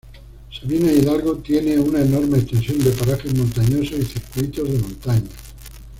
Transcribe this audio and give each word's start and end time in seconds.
Sabinas 0.49 0.93
Hidalgo 0.93 1.35
tiene 1.35 1.77
con 1.77 1.89
una 1.89 2.01
enorme 2.01 2.39
extensión 2.39 2.79
de 2.83 2.89
parajes 2.89 3.35
montañosos 3.35 3.99
y 3.99 4.03
circuitos 4.05 4.67
de 4.67 4.79
montaña. 4.79 5.29